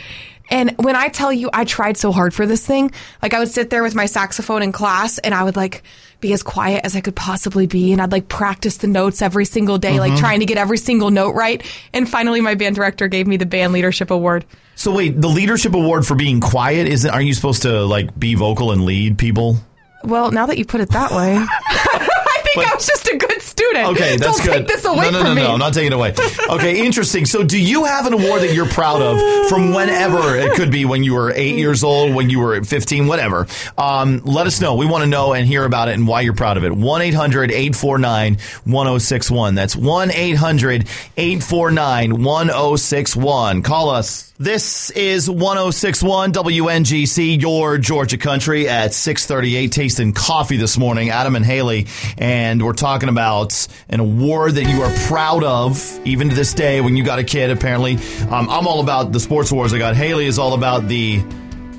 And 0.52 0.76
when 0.78 0.96
I 0.96 1.08
tell 1.08 1.32
you, 1.32 1.50
I 1.54 1.64
tried 1.64 1.98
so 1.98 2.12
hard 2.12 2.34
for 2.34 2.46
this 2.46 2.66
thing. 2.68 2.92
Like 3.22 3.34
I 3.34 3.40
would 3.40 3.48
sit 3.50 3.70
there 3.70 3.82
with 3.84 3.96
my 3.96 4.06
saxophone 4.06 4.62
in 4.62 4.72
class, 4.72 5.18
and 5.18 5.34
I 5.34 5.44
would 5.44 5.56
like 5.56 5.82
be 6.20 6.34
as 6.34 6.44
quiet 6.44 6.82
as 6.84 6.96
I 6.96 7.02
could 7.02 7.16
possibly 7.16 7.66
be, 7.66 7.92
and 7.94 8.00
I'd 8.02 8.12
like 8.12 8.28
practice 8.28 8.78
the 8.78 8.88
notes 8.88 9.24
every 9.24 9.46
single 9.46 9.80
day, 9.80 10.00
like 10.00 10.12
Mhm. 10.14 10.20
trying 10.20 10.40
to 10.42 10.46
get 10.46 10.58
every 10.58 10.78
single 10.78 11.10
note 11.10 11.32
right. 11.34 11.64
And 11.94 12.08
finally, 12.08 12.42
my 12.42 12.54
band 12.54 12.76
director 12.76 13.08
gave 13.08 13.26
me 13.26 13.38
the 13.38 13.48
band 13.48 13.74
leadership 13.74 14.12
award. 14.12 14.46
So 14.76 14.92
wait, 14.92 15.20
the 15.20 15.28
leadership 15.30 15.74
award 15.74 16.06
for 16.06 16.14
being 16.16 16.40
quiet 16.40 16.88
isn't? 16.88 17.10
Are 17.10 17.22
you 17.22 17.34
supposed 17.34 17.64
to 17.64 17.86
like 17.86 18.18
be 18.20 18.36
vocal 18.36 18.72
and 18.72 18.86
lead 18.86 19.18
people? 19.18 19.58
Well, 20.04 20.32
now 20.32 20.46
that 20.48 20.58
you 20.60 20.66
put 20.66 20.82
it 20.82 20.90
that 20.92 21.12
way, 21.12 21.38
I 21.70 22.42
think 22.44 22.68
I 22.68 22.76
was 22.76 22.86
just 22.86 23.08
a 23.08 23.18
good 23.18 23.41
student. 23.72 23.98
Okay, 23.98 24.18
that's 24.18 24.38
Don't 24.38 24.46
good. 24.46 24.58
take 24.60 24.68
this 24.68 24.86
away 24.86 25.06
no, 25.06 25.12
no, 25.12 25.20
from 25.20 25.28
no, 25.30 25.36
me. 25.36 25.42
no, 25.44 25.54
I'm 25.54 25.60
not 25.60 25.74
taking 25.74 25.92
it 25.92 25.96
away. 25.96 26.14
Okay, 26.50 26.86
interesting. 26.86 27.26
So, 27.26 27.44
do 27.44 27.60
you 27.60 27.86
have 27.86 28.06
an 28.06 28.14
award 28.14 28.42
that 28.42 28.54
you're 28.54 28.68
proud 28.68 29.02
of 29.02 29.50
from 29.50 29.74
whenever 29.74 30.36
it 30.36 30.54
could 30.54 30.72
be 30.72 30.86
when 30.86 31.04
you 31.04 31.14
were 31.14 31.32
eight 31.32 31.56
years 31.56 31.84
old, 31.84 32.14
when 32.14 32.30
you 32.30 32.40
were 32.40 32.64
15, 32.64 33.08
whatever? 33.08 33.48
Um, 33.78 34.22
let 34.26 34.48
us 34.48 34.60
know. 34.62 34.76
We 34.76 34.86
want 34.86 35.04
to 35.04 35.10
know 35.10 35.34
and 35.34 35.48
hear 35.48 35.66
about 35.66 35.88
it 35.88 35.96
and 35.96 36.08
why 36.08 36.22
you're 36.22 36.34
proud 36.34 36.58
of 36.58 36.64
it. 36.66 36.72
1 36.74 37.02
800 37.02 37.52
849 37.52 38.38
1061. 38.66 39.56
That's 39.56 39.76
1 39.76 40.12
800 40.12 40.88
849 41.18 42.24
1061. 42.24 43.62
Call 43.64 43.90
us. 43.90 44.32
This 44.42 44.90
is 44.90 45.30
1061 45.30 46.34
WNGC, 46.34 47.40
your 47.40 47.78
Georgia 47.78 48.18
country 48.18 48.68
at 48.68 48.92
638. 48.92 49.72
Tasting 49.72 50.14
coffee 50.14 50.58
this 50.58 50.80
morning. 50.80 51.12
Adam 51.12 51.36
and 51.36 51.46
Haley. 51.46 51.86
And 52.18 52.66
we're 52.66 52.74
talking 52.74 53.08
about 53.08 53.61
an 53.90 54.00
award 54.00 54.54
that 54.56 54.66
you 54.66 54.82
are 54.84 54.92
proud 55.08 55.44
of, 55.44 56.00
even 56.06 56.30
to 56.30 56.36
this 56.36 56.54
day 56.54 56.82
when 56.82 56.96
you 56.98 57.04
got 57.04 57.20
a 57.20 57.24
kid, 57.24 57.50
apparently. 57.52 57.96
Um, 58.30 58.50
I'm 58.50 58.68
all 58.68 58.82
about 58.82 59.12
the 59.12 59.20
sports 59.20 59.52
awards 59.52 59.74
I 59.74 59.78
got. 59.80 59.96
Haley 59.96 60.26
is 60.26 60.40
all 60.40 60.54
about 60.54 60.88
the 60.88 61.22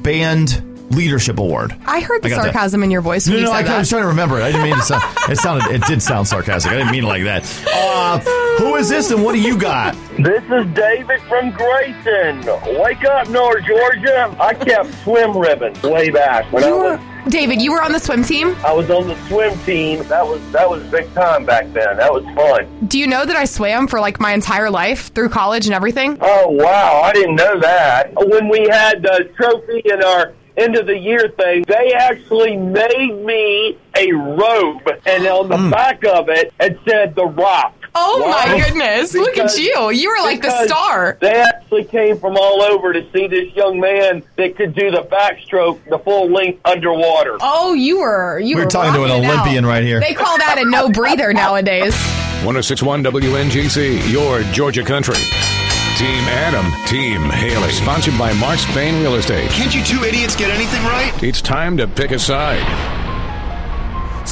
band 0.02 0.68
leadership 0.94 1.38
award. 1.38 1.74
I 1.86 2.00
heard 2.00 2.20
the 2.22 2.26
I 2.26 2.30
got 2.30 2.36
that. 2.44 2.52
sarcasm 2.52 2.82
in 2.82 2.90
your 2.90 3.00
voice 3.00 3.26
when 3.26 3.34
No, 3.36 3.40
you 3.40 3.44
no, 3.46 3.52
said 3.52 3.58
I, 3.60 3.62
that. 3.62 3.78
was 3.78 3.88
trying 3.88 4.02
to 4.02 4.08
remember 4.08 4.38
it. 4.38 4.42
I 4.42 4.52
didn't 4.52 4.64
mean 4.64 4.74
to 4.76 4.82
sound. 4.82 5.02
It 5.30 5.38
sounded. 5.38 5.70
It 5.74 5.82
did 5.86 6.02
sound 6.02 6.28
sarcastic. 6.28 6.70
I 6.70 6.76
didn't 6.76 6.90
mean 6.92 7.04
it 7.04 7.06
like 7.06 7.24
that. 7.24 7.44
Uh, 7.74 8.18
who 8.58 8.74
is 8.76 8.90
this, 8.90 9.10
and 9.10 9.24
what 9.24 9.32
do 9.32 9.40
you 9.40 9.56
got? 9.56 9.94
This 10.18 10.42
is 10.44 10.66
David 10.74 11.20
from 11.22 11.50
Grayson. 11.52 12.44
Wake 12.78 13.04
up, 13.06 13.28
North 13.30 13.64
Georgia. 13.64 14.36
I 14.38 14.52
kept 14.52 14.92
swim 15.02 15.34
ribbons 15.38 15.82
way 15.82 16.10
back 16.10 16.52
when 16.52 16.62
I 16.64 16.68
You 16.68 16.76
was. 16.76 17.00
Were, 17.24 17.30
David, 17.30 17.62
you 17.62 17.72
were 17.72 17.82
on 17.82 17.92
the 17.92 17.98
swim 17.98 18.22
team. 18.22 18.56
I 18.64 18.72
was 18.72 18.90
on 18.90 19.08
the 19.08 19.16
swim 19.28 19.58
team. 19.60 20.02
That 20.08 20.26
was 20.26 20.40
that 20.52 20.68
was 20.68 20.82
big 20.90 21.12
time 21.14 21.44
back 21.44 21.72
then. 21.72 21.96
That 21.96 22.12
was 22.12 22.24
fun. 22.34 22.86
Do 22.88 22.98
you 22.98 23.06
know 23.06 23.24
that 23.24 23.36
I 23.36 23.44
swam 23.44 23.86
for 23.86 24.00
like 24.00 24.20
my 24.20 24.32
entire 24.32 24.70
life 24.70 25.12
through 25.14 25.30
college 25.30 25.66
and 25.66 25.74
everything? 25.74 26.18
Oh 26.20 26.48
wow, 26.48 27.00
I 27.02 27.12
didn't 27.12 27.36
know 27.36 27.60
that. 27.60 28.12
When 28.14 28.48
we 28.48 28.68
had 28.68 29.02
the 29.02 29.30
trophy 29.36 29.82
in 29.84 30.02
our 30.02 30.34
end 30.56 30.76
of 30.76 30.86
the 30.86 30.98
year 30.98 31.28
thing, 31.36 31.64
they 31.66 31.92
actually 31.92 32.56
made 32.56 33.24
me 33.24 33.78
a 33.96 34.12
robe, 34.12 34.82
and 35.06 35.26
on 35.26 35.48
the 35.48 35.58
hmm. 35.58 35.70
back 35.70 36.04
of 36.04 36.28
it, 36.28 36.52
it 36.60 36.78
said 36.86 37.14
"The 37.14 37.26
Rock." 37.26 37.74
Oh 37.94 38.22
Why? 38.22 38.46
my 38.56 38.60
goodness! 38.64 39.12
Look 39.14 39.36
at 39.36 39.56
you. 39.58 39.90
You 39.90 40.08
were 40.10 40.22
like 40.22 40.40
the 40.40 40.64
star. 40.66 41.18
They 41.20 41.30
actually 41.32 41.84
came 41.84 42.18
from 42.18 42.36
all 42.38 42.62
over 42.62 42.92
to 42.92 43.02
see 43.12 43.26
this 43.26 43.52
young 43.54 43.80
man 43.80 44.22
that 44.36 44.56
could 44.56 44.74
do 44.74 44.90
the 44.90 45.02
backstroke, 45.02 45.78
the 45.90 45.98
full 45.98 46.30
length 46.30 46.60
underwater. 46.64 47.36
Oh, 47.40 47.74
you 47.74 48.00
were. 48.00 48.38
You 48.38 48.56
We're 48.56 48.64
were 48.64 48.70
talking 48.70 48.94
to 48.94 49.04
an 49.04 49.10
rocking 49.10 49.24
it 49.24 49.26
out. 49.26 49.32
Olympian 49.40 49.66
right 49.66 49.82
here. 49.84 50.00
They 50.00 50.14
call 50.14 50.38
that 50.38 50.56
a 50.58 50.64
no 50.64 50.88
breather 50.88 51.32
nowadays. 51.34 51.94
1061 52.44 53.04
WNGC, 53.04 54.10
your 54.12 54.42
Georgia 54.52 54.84
country. 54.84 55.14
Team 55.98 56.24
Adam, 56.24 56.64
Team 56.86 57.20
Haley. 57.30 57.70
Sponsored 57.72 58.18
by 58.18 58.32
Mark 58.40 58.58
Spain 58.58 59.00
Real 59.02 59.14
Estate. 59.16 59.50
Can't 59.50 59.74
you 59.74 59.84
two 59.84 60.02
idiots 60.02 60.34
get 60.34 60.50
anything 60.50 60.82
right? 60.84 61.12
It's 61.22 61.42
time 61.42 61.76
to 61.76 61.86
pick 61.86 62.10
a 62.10 62.18
side. 62.18 62.62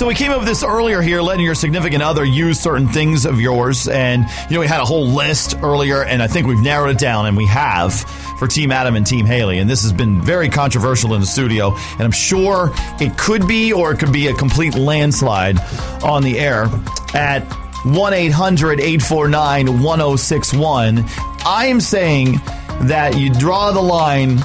So 0.01 0.07
we 0.07 0.15
came 0.15 0.33
up 0.33 0.39
with 0.39 0.49
this 0.49 0.65
earlier 0.65 1.03
here, 1.03 1.21
letting 1.21 1.45
your 1.45 1.55
significant 1.55 2.03
other 2.03 2.25
use 2.25 2.59
certain 2.59 2.89
things 2.89 3.27
of 3.27 3.39
yours, 3.39 3.87
and 3.87 4.25
you 4.49 4.55
know 4.55 4.61
we 4.61 4.67
had 4.67 4.81
a 4.81 4.85
whole 4.87 5.07
list 5.07 5.57
earlier, 5.63 6.03
and 6.03 6.23
I 6.23 6.27
think 6.27 6.47
we've 6.47 6.63
narrowed 6.63 6.89
it 6.89 6.99
down, 6.99 7.27
and 7.27 7.37
we 7.37 7.45
have 7.45 7.93
for 8.39 8.49
Team 8.49 8.73
Adam 8.73 8.97
and 8.97 9.07
Team 9.07 9.27
Haley, 9.27 9.59
and 9.59 9.69
this 9.69 9.83
has 9.83 9.93
been 9.93 10.23
very 10.23 10.49
controversial 10.49 11.13
in 11.13 11.21
the 11.21 11.27
studio, 11.27 11.75
and 11.75 12.01
I'm 12.01 12.13
sure 12.13 12.71
it 12.99 13.19
could 13.19 13.47
be, 13.47 13.75
or 13.75 13.93
it 13.93 13.99
could 13.99 14.11
be 14.11 14.29
a 14.29 14.33
complete 14.33 14.75
landslide 14.75 15.61
on 16.03 16.23
the 16.23 16.39
air 16.39 16.65
at 17.13 17.41
1 17.85 18.15
800 18.15 18.81
849 18.81 19.83
1061. 19.83 21.05
I 21.45 21.67
am 21.67 21.79
saying 21.79 22.41
that 22.85 23.19
you 23.19 23.29
draw 23.29 23.71
the 23.71 23.83
line 23.83 24.39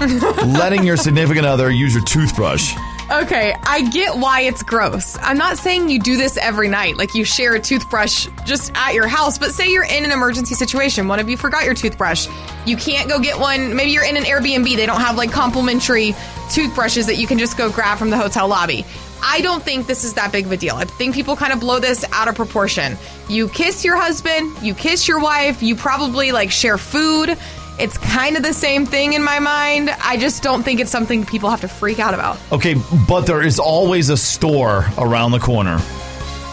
letting 0.60 0.84
your 0.84 0.98
significant 0.98 1.46
other 1.46 1.72
use 1.72 1.94
your 1.94 2.04
toothbrush. 2.04 2.76
Okay, 3.12 3.54
I 3.62 3.88
get 3.92 4.18
why 4.18 4.42
it's 4.42 4.64
gross. 4.64 5.16
I'm 5.22 5.38
not 5.38 5.60
saying 5.60 5.90
you 5.90 6.00
do 6.00 6.18
this 6.18 6.38
every 6.38 6.68
night, 6.68 6.98
like 6.98 7.14
you 7.14 7.24
share 7.24 7.54
a 7.54 7.60
toothbrush 7.60 8.28
just 8.46 8.72
at 8.74 8.96
your 8.96 9.06
house, 9.06 9.38
but 9.38 9.52
say 9.52 9.72
you're 9.72 9.86
in 9.86 10.06
an 10.06 10.12
emergency 10.12 10.56
situation. 10.56 11.08
One 11.08 11.20
of 11.20 11.30
you 11.30 11.38
forgot 11.38 11.66
your 11.66 11.76
toothbrush. 11.76 12.28
You 12.66 12.76
can't 12.76 13.08
go 13.08 13.20
get 13.20 13.38
one. 13.40 13.76
Maybe 13.76 13.92
you're 13.92 14.04
in 14.04 14.18
an 14.18 14.24
Airbnb. 14.24 14.76
They 14.76 14.88
don't 14.88 15.02
have 15.02 15.18
like 15.18 15.32
complimentary 15.32 16.16
toothbrushes 16.50 17.06
that 17.06 17.18
you 17.18 17.28
can 17.28 17.38
just 17.38 17.60
go 17.60 17.72
grab 17.72 18.00
from 18.00 18.10
the 18.10 18.18
hotel 18.18 18.48
lobby. 18.48 18.84
I 19.22 19.42
don't 19.42 19.62
think 19.62 19.86
this 19.86 20.04
is 20.04 20.16
that 20.16 20.32
big 20.32 20.48
of 20.48 20.52
a 20.52 20.58
deal. 20.58 20.76
I 20.76 20.86
think 20.86 21.14
people 21.14 21.36
kind 21.36 21.54
of 21.54 21.60
blow 21.60 21.80
this 21.80 22.06
out 22.12 22.28
of 22.28 22.34
proportion. 22.34 22.98
You 23.30 23.50
kiss 23.50 23.86
your 23.86 23.98
husband, 23.98 24.52
you 24.64 24.74
kiss 24.74 25.08
your 25.08 25.20
wife, 25.20 25.62
you 25.62 25.76
probably 25.76 26.32
like 26.32 26.50
share 26.50 26.80
food. 26.80 27.38
It's 27.78 27.98
kind 27.98 28.38
of 28.38 28.44
the 28.44 28.54
same 28.54 28.86
thing 28.86 29.14
in 29.14 29.24
my 29.24 29.40
mind. 29.40 29.90
I 29.90 30.18
just 30.18 30.42
don't 30.42 30.64
think 30.64 30.80
it's 30.80 30.92
something 30.92 31.26
people 31.26 31.50
have 31.50 31.62
to 31.62 31.68
freak 31.68 32.00
out 32.00 32.14
about. 32.14 32.40
Okay, 32.52 32.76
but 33.08 33.22
there 33.22 33.42
is 33.42 33.60
always 33.60 34.10
a 34.10 34.18
store 34.18 34.86
around 34.98 35.32
the 35.32 35.40
corner. 35.40 35.82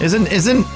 Isn't 0.00 0.26
isn't 0.26 0.66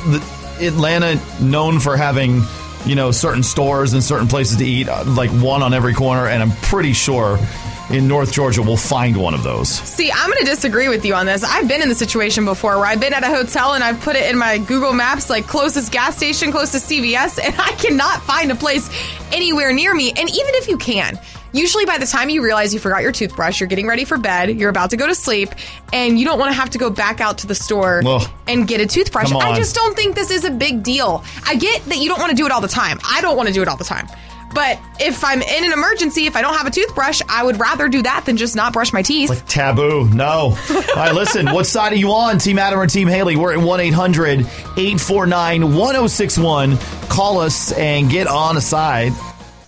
Atlanta 0.60 1.20
known 1.40 1.80
for 1.80 1.96
having 1.96 2.42
you 2.86 2.94
know, 2.94 3.10
certain 3.10 3.42
stores 3.42 3.92
and 3.92 4.02
certain 4.02 4.28
places 4.28 4.58
to 4.58 4.64
eat, 4.64 4.88
uh, 4.88 5.02
like 5.04 5.30
one 5.30 5.62
on 5.62 5.74
every 5.74 5.92
corner, 5.92 6.28
and 6.28 6.40
I'm 6.40 6.52
pretty 6.52 6.92
sure 6.92 7.36
in 7.90 8.08
North 8.08 8.32
Georgia 8.32 8.62
we'll 8.62 8.76
find 8.76 9.16
one 9.16 9.34
of 9.34 9.42
those. 9.42 9.68
See, 9.68 10.10
I'm 10.10 10.30
going 10.30 10.40
to 10.40 10.50
disagree 10.50 10.88
with 10.88 11.04
you 11.04 11.14
on 11.14 11.26
this. 11.26 11.44
I've 11.44 11.68
been 11.68 11.82
in 11.82 11.88
the 11.88 11.94
situation 11.94 12.44
before 12.44 12.76
where 12.76 12.86
I've 12.86 13.00
been 13.00 13.14
at 13.14 13.22
a 13.22 13.28
hotel 13.28 13.74
and 13.74 13.84
I've 13.84 14.00
put 14.00 14.16
it 14.16 14.28
in 14.28 14.36
my 14.36 14.58
Google 14.58 14.92
Maps, 14.92 15.30
like 15.30 15.46
closest 15.46 15.92
gas 15.92 16.16
station, 16.16 16.50
closest 16.50 16.90
CVS, 16.90 17.38
and 17.44 17.54
I 17.58 17.72
cannot 17.72 18.22
find 18.22 18.50
a 18.50 18.56
place 18.56 18.90
anywhere 19.32 19.72
near 19.72 19.94
me. 19.94 20.10
And 20.10 20.28
even 20.28 20.54
if 20.54 20.68
you 20.68 20.78
can, 20.78 21.18
usually 21.52 21.84
by 21.84 21.98
the 21.98 22.06
time 22.06 22.28
you 22.28 22.42
realize 22.42 22.74
you 22.74 22.80
forgot 22.80 23.02
your 23.02 23.12
toothbrush, 23.12 23.60
you're 23.60 23.68
getting 23.68 23.86
ready 23.86 24.04
for 24.04 24.18
bed, 24.18 24.50
you're 24.50 24.70
about 24.70 24.90
to 24.90 24.96
go 24.96 25.06
to 25.06 25.14
sleep, 25.14 25.50
and 25.92 26.18
you 26.18 26.24
don't 26.24 26.38
want 26.38 26.50
to 26.50 26.60
have 26.60 26.70
to 26.70 26.78
go 26.78 26.90
back 26.90 27.20
out 27.20 27.38
to 27.38 27.46
the 27.46 27.54
store 27.54 28.02
Ugh. 28.04 28.28
and 28.48 28.66
get 28.66 28.80
a 28.80 28.86
toothbrush. 28.86 29.32
I 29.32 29.56
just 29.56 29.74
don't 29.74 29.94
think 29.94 30.14
this 30.16 30.30
is 30.30 30.44
a 30.44 30.50
big 30.50 30.82
deal. 30.82 31.24
I 31.46 31.54
get 31.54 31.84
that 31.84 31.98
you 31.98 32.08
don't 32.08 32.18
want 32.18 32.30
to 32.30 32.36
do 32.36 32.46
it 32.46 32.52
all 32.52 32.60
the 32.60 32.68
time. 32.68 32.98
I 33.04 33.20
don't 33.20 33.36
want 33.36 33.48
to 33.48 33.54
do 33.54 33.62
it 33.62 33.68
all 33.68 33.76
the 33.76 33.84
time. 33.84 34.08
But 34.54 34.80
if 34.98 35.22
I'm 35.22 35.42
in 35.42 35.64
an 35.64 35.72
emergency, 35.72 36.26
if 36.26 36.34
I 36.34 36.40
don't 36.40 36.54
have 36.54 36.66
a 36.66 36.70
toothbrush, 36.70 37.20
I 37.28 37.44
would 37.44 37.60
rather 37.60 37.88
do 37.88 38.02
that 38.02 38.24
than 38.24 38.36
just 38.36 38.56
not 38.56 38.72
brush 38.72 38.92
my 38.92 39.02
teeth. 39.02 39.28
Like 39.28 39.46
taboo. 39.46 40.08
No. 40.08 40.26
All 40.70 40.82
right, 40.96 41.14
listen, 41.14 41.46
what 41.52 41.66
side 41.66 41.92
are 41.92 41.96
you 41.96 42.12
on? 42.12 42.38
Team 42.38 42.58
Adam 42.58 42.78
or 42.78 42.86
Team 42.86 43.08
Haley? 43.08 43.36
We're 43.36 43.52
at 43.52 43.58
1 43.58 43.80
800 43.80 44.40
849 44.40 45.74
1061. 45.74 46.78
Call 47.08 47.40
us 47.40 47.72
and 47.72 48.10
get 48.10 48.26
on 48.26 48.56
a 48.56 48.60
side. 48.60 49.12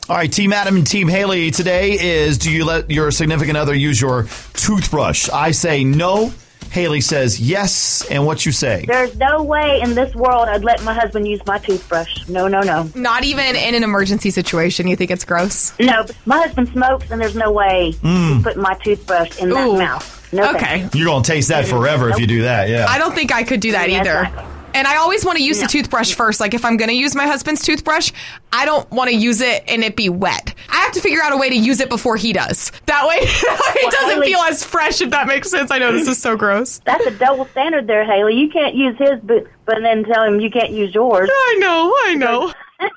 All 0.09 0.17
right, 0.17 0.33
Team 0.33 0.55
Adam 0.55 0.77
and 0.77 0.87
Team 0.87 1.07
Haley 1.07 1.51
today 1.51 1.93
is 2.01 2.39
do 2.39 2.51
you 2.51 2.65
let 2.65 2.91
your 2.91 3.11
significant 3.11 3.59
other 3.59 3.75
use 3.75 4.01
your 4.01 4.23
toothbrush? 4.55 5.29
I 5.29 5.51
say 5.51 5.85
no. 5.85 6.33
Haley 6.71 7.01
says 7.01 7.41
yes. 7.41 8.07
And 8.11 8.27
what 8.27 8.45
you 8.47 8.53
say? 8.53 8.85
There's 8.87 9.17
no 9.17 9.43
way 9.43 9.81
in 9.83 9.95
this 9.95 10.15
world 10.15 10.49
I'd 10.49 10.65
let 10.65 10.83
my 10.85 10.95
husband 10.95 11.27
use 11.27 11.41
my 11.47 11.59
toothbrush. 11.59 12.29
No, 12.29 12.47
no, 12.49 12.61
no. 12.63 12.91
Not 12.95 13.25
even 13.25 13.57
in 13.57 13.75
an 13.75 13.83
emergency 13.83 14.31
situation, 14.31 14.87
you 14.87 14.97
think 14.97 15.11
it's 15.11 15.25
gross? 15.25 15.73
No, 15.81 16.05
my 16.27 16.39
husband 16.39 16.69
smokes, 16.69 17.11
and 17.11 17.21
there's 17.21 17.35
no 17.37 17.51
way 17.53 17.95
Mm. 18.03 18.35
he's 18.35 18.43
putting 18.43 18.63
my 18.63 18.75
toothbrush 18.75 19.39
in 19.39 19.51
that 19.51 19.79
mouth. 19.79 20.15
No, 20.33 20.51
Okay. 20.51 20.59
thank 20.81 20.95
you. 20.95 21.01
You're 21.01 21.11
going 21.11 21.23
to 21.23 21.33
taste 21.33 21.49
that 21.49 21.67
forever 21.67 22.11
if 22.11 22.19
you 22.19 22.27
do 22.27 22.43
that. 22.43 22.69
Yeah. 22.69 22.87
I 22.89 22.99
don't 22.99 23.15
think 23.15 23.33
I 23.33 23.45
could 23.45 23.61
do 23.61 23.73
that 23.73 23.91
Yeah, 23.91 24.01
either. 24.01 24.19
exactly. 24.25 24.45
And 24.75 24.87
I 24.87 24.97
always 24.97 25.25
want 25.25 25.39
to 25.39 25.45
use 25.45 25.61
the 25.61 25.67
toothbrush 25.67 26.15
first. 26.15 26.41
Like 26.41 26.55
if 26.55 26.65
I'm 26.65 26.77
going 26.77 26.91
to 26.91 26.95
use 26.95 27.15
my 27.15 27.27
husband's 27.27 27.63
toothbrush, 27.65 28.13
I 28.53 28.65
don't 28.65 28.89
want 28.91 29.11
to 29.11 29.17
use 29.17 29.41
it 29.41 29.65
and 29.67 29.83
it 29.83 29.97
be 29.97 30.09
wet. 30.09 30.55
I 30.69 30.77
have 30.77 30.93
to 30.93 31.01
figure 31.01 31.21
out 31.23 31.33
a 31.33 31.37
way 31.37 31.49
to 31.49 31.57
use 31.57 31.81
it 31.81 31.89
before 31.89 32.17
he 32.17 32.33
does. 32.33 32.71
That 32.87 33.07
way 33.09 33.17
it 33.21 33.93
doesn't 33.93 34.11
Haley- 34.11 34.27
feel 34.29 34.41
as 34.41 34.63
fresh, 34.65 35.01
if 35.01 35.11
that 35.11 35.27
makes 35.27 35.51
sense. 35.51 35.71
I 35.71 35.79
know 35.79 35.93
this 35.93 36.07
is 36.07 36.19
so 36.21 36.37
gross. 36.37 36.79
That's 36.85 37.05
a 37.07 37.11
double 37.11 37.47
standard 37.47 37.87
there, 37.87 38.05
Haley. 38.05 38.35
You 38.37 38.49
can't 38.51 38.75
use 38.75 38.97
his, 38.99 39.19
but 39.23 39.47
but 39.65 39.79
then 39.83 40.05
tell 40.05 40.23
him 40.25 40.41
you 40.41 40.51
can't 40.51 40.71
use 40.71 40.95
yours. 40.95 41.29
I 41.33 41.57
know, 41.59 41.95
I 42.05 42.15
know. 42.15 42.53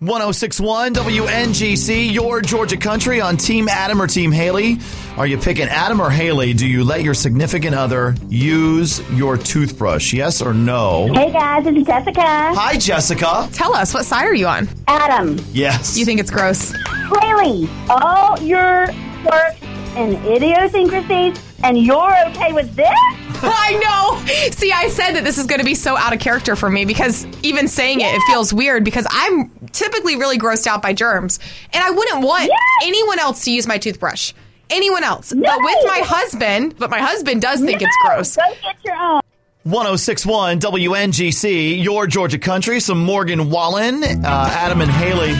1061 0.00 0.94
WNGC, 0.94 2.12
your 2.12 2.40
Georgia 2.40 2.76
country 2.76 3.20
on 3.20 3.36
Team 3.36 3.68
Adam 3.68 4.00
or 4.00 4.06
Team 4.06 4.30
Haley. 4.30 4.78
Are 5.16 5.26
you 5.26 5.36
picking 5.36 5.66
Adam 5.66 6.00
or 6.00 6.08
Haley? 6.08 6.54
Do 6.54 6.68
you 6.68 6.84
let 6.84 7.02
your 7.02 7.14
significant 7.14 7.74
other 7.74 8.14
use 8.28 9.00
your 9.10 9.36
toothbrush? 9.36 10.12
Yes 10.12 10.40
or 10.40 10.54
no? 10.54 11.12
Hey 11.12 11.32
guys, 11.32 11.66
it's 11.66 11.84
Jessica. 11.84 12.20
Hi, 12.22 12.76
Jessica. 12.76 13.48
Tell 13.52 13.74
us, 13.74 13.92
what 13.92 14.04
side 14.06 14.26
are 14.26 14.34
you 14.36 14.46
on? 14.46 14.68
Adam. 14.86 15.36
Yes. 15.50 15.98
You 15.98 16.04
think 16.04 16.20
it's 16.20 16.30
gross? 16.30 16.72
Haley, 17.20 17.68
all 17.90 18.40
your 18.40 18.86
quirks 19.24 19.60
and 19.96 20.14
idiosyncrasies, 20.24 21.42
and 21.64 21.76
you're 21.76 22.14
okay 22.28 22.52
with 22.52 22.72
this? 22.76 22.86
I 23.42 23.80
know. 23.82 24.50
See, 24.52 24.70
I 24.70 24.88
said 24.90 25.12
that 25.14 25.24
this 25.24 25.38
is 25.38 25.46
going 25.46 25.58
to 25.58 25.64
be 25.64 25.74
so 25.74 25.96
out 25.96 26.12
of 26.12 26.20
character 26.20 26.54
for 26.54 26.70
me 26.70 26.84
because 26.84 27.26
even 27.42 27.66
saying 27.66 28.00
it, 28.00 28.14
it 28.14 28.22
feels 28.28 28.52
weird 28.52 28.84
because 28.84 29.06
I'm 29.10 29.50
typically 29.72 30.16
really 30.16 30.38
grossed 30.38 30.66
out 30.66 30.82
by 30.82 30.92
germs. 30.92 31.38
And 31.72 31.82
I 31.82 31.90
wouldn't 31.90 32.24
want 32.24 32.50
anyone 32.82 33.18
else 33.18 33.44
to 33.44 33.52
use 33.52 33.66
my 33.66 33.78
toothbrush. 33.78 34.32
Anyone 34.70 35.04
else. 35.04 35.32
But 35.32 35.58
with 35.62 35.86
my 35.86 36.02
husband, 36.04 36.76
but 36.78 36.90
my 36.90 36.98
husband 36.98 37.40
does 37.40 37.60
think 37.60 37.80
it's 37.80 37.96
gross. 38.04 38.36
Go 38.36 38.42
get 38.62 38.76
your 38.84 38.96
own. 38.96 39.20
1061 39.64 40.60
WNGC, 40.60 41.82
your 41.82 42.06
Georgia 42.06 42.38
country. 42.38 42.80
Some 42.80 43.04
Morgan 43.04 43.50
Wallen, 43.50 44.02
uh, 44.02 44.48
Adam 44.50 44.80
and 44.80 44.90
Haley 44.90 45.30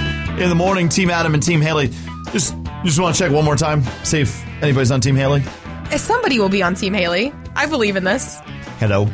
in 0.43 0.49
the 0.49 0.55
morning. 0.55 0.89
Team 0.89 1.11
Adam 1.11 1.35
and 1.35 1.43
Team 1.43 1.61
Haley. 1.61 1.91
Just, 2.33 2.55
just 2.85 3.01
want 3.01 3.17
to 3.17 3.23
check 3.23 3.33
one 3.33 3.45
more 3.45 3.57
time, 3.57 3.83
see 4.05 4.21
if 4.21 4.47
anybody's 4.63 4.91
on 4.91 5.01
Team 5.01 5.17
Haley. 5.17 5.43
Somebody 5.97 6.39
will 6.39 6.51
be 6.51 6.63
on 6.63 6.75
Team 6.75 6.93
Haley. 6.93 7.33
I 7.57 7.67
believe 7.67 7.97
in 7.97 8.05
this. 8.05 8.39
Hello. 8.79 9.09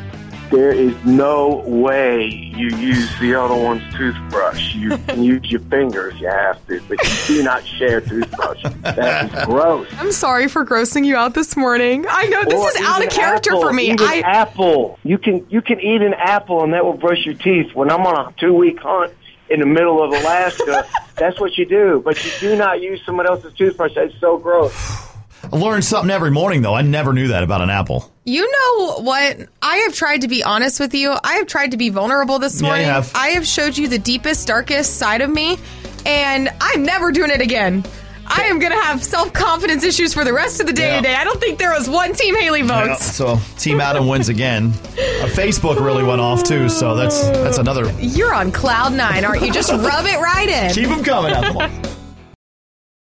There 0.50 0.72
is 0.72 0.94
no 1.04 1.64
way 1.66 2.26
you 2.26 2.68
use 2.76 3.10
the 3.18 3.34
other 3.34 3.54
one's 3.56 3.82
toothbrush. 3.94 4.74
You 4.74 4.96
can 5.08 5.22
use 5.24 5.50
your 5.50 5.60
fingers, 5.62 6.14
you 6.20 6.28
have 6.28 6.64
to, 6.68 6.80
but 6.88 6.98
you 7.02 7.36
do 7.36 7.42
not 7.42 7.66
share 7.66 8.00
toothbrush. 8.00 8.62
That 8.82 9.34
is 9.34 9.44
gross. 9.46 9.88
I'm 9.98 10.12
sorry 10.12 10.46
for 10.48 10.64
grossing 10.64 11.04
you 11.04 11.16
out 11.16 11.34
this 11.34 11.56
morning. 11.56 12.04
I 12.08 12.26
know 12.26 12.44
this 12.44 12.54
Or 12.54 12.68
is 12.68 12.76
out 12.86 13.02
of 13.04 13.10
character 13.10 13.50
apple, 13.50 13.62
for 13.62 13.72
me. 13.72 13.90
Even 13.90 14.06
I 14.06 14.20
apple. 14.20 14.98
You 15.02 15.18
can 15.18 15.46
you 15.50 15.60
can 15.62 15.80
eat 15.80 16.02
an 16.02 16.14
apple 16.14 16.62
and 16.62 16.72
that 16.74 16.84
will 16.84 16.96
brush 16.96 17.24
your 17.24 17.34
teeth. 17.34 17.74
When 17.74 17.90
I'm 17.90 18.06
on 18.06 18.32
a 18.32 18.32
two 18.38 18.54
week 18.54 18.78
hunt 18.80 19.12
in 19.50 19.60
the 19.60 19.66
middle 19.66 20.02
of 20.02 20.10
Alaska, 20.12 20.86
that's 21.16 21.40
what 21.40 21.56
you 21.58 21.66
do. 21.66 22.00
But 22.04 22.22
you 22.24 22.30
do 22.38 22.56
not 22.56 22.80
use 22.80 23.00
someone 23.04 23.26
else's 23.26 23.54
toothbrush. 23.54 23.94
That's 23.94 24.14
so 24.20 24.38
gross. 24.38 24.72
I 25.52 25.56
learn 25.56 25.82
something 25.82 26.10
every 26.10 26.30
morning, 26.30 26.62
though. 26.62 26.74
I 26.74 26.82
never 26.82 27.12
knew 27.12 27.28
that 27.28 27.42
about 27.42 27.60
an 27.60 27.70
apple. 27.70 28.10
You 28.24 28.50
know 28.50 29.00
what? 29.02 29.48
I 29.62 29.76
have 29.78 29.94
tried 29.94 30.22
to 30.22 30.28
be 30.28 30.42
honest 30.42 30.80
with 30.80 30.94
you. 30.94 31.14
I 31.22 31.34
have 31.34 31.46
tried 31.46 31.72
to 31.72 31.76
be 31.76 31.90
vulnerable 31.90 32.38
this 32.38 32.54
Yeah, 32.60 32.66
you 32.66 32.70
morning. 32.70 32.86
have. 32.86 33.12
I 33.14 33.28
have 33.30 33.46
showed 33.46 33.76
you 33.76 33.86
the 33.88 33.98
deepest, 33.98 34.46
darkest 34.48 34.96
side 34.98 35.20
of 35.20 35.30
me, 35.30 35.58
and 36.06 36.48
I'm 36.60 36.82
never 36.84 37.12
doing 37.12 37.30
it 37.30 37.40
again. 37.40 37.84
I 38.26 38.44
am 38.44 38.58
going 38.58 38.72
to 38.72 38.80
have 38.80 39.04
self 39.04 39.34
confidence 39.34 39.84
issues 39.84 40.14
for 40.14 40.24
the 40.24 40.32
rest 40.32 40.58
of 40.58 40.66
the 40.66 40.72
day 40.72 40.88
Yeah. 40.92 40.96
today. 40.96 41.14
I 41.14 41.24
don't 41.24 41.38
think 41.38 41.58
there 41.58 41.72
was 41.72 41.90
one 41.90 42.14
Team 42.14 42.34
Haley 42.34 42.60
Yeah, 42.62 42.86
votes. 42.86 43.14
so 43.14 43.38
Team 43.58 43.82
Adam 43.82 44.08
wins 44.08 44.30
again. 44.30 44.68
Uh, 44.94 45.26
Facebook 45.26 45.78
really 45.78 46.02
went 46.02 46.22
off 46.22 46.42
too, 46.42 46.70
so 46.70 46.96
that's 46.96 47.20
that's 47.28 47.58
another. 47.58 47.92
You're 48.00 48.32
on 48.32 48.50
cloud 48.50 48.94
nine, 48.94 49.26
aren't 49.26 49.42
you? 49.42 49.52
Just 49.52 49.70
rub 49.70 50.06
it 50.06 50.18
right 50.18 50.48
in. 50.48 50.72
Keep 50.72 50.88
them 50.88 51.04
coming. 51.04 51.34